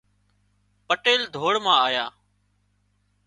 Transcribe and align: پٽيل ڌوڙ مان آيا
پٽيل 0.87 1.21
ڌوڙ 1.33 1.53
مان 1.63 1.77
آيا 1.87 2.05